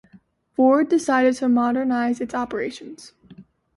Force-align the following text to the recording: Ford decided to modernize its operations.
Ford 0.55 0.89
decided 0.89 1.35
to 1.35 1.47
modernize 1.47 2.19
its 2.21 2.33
operations. 2.33 3.11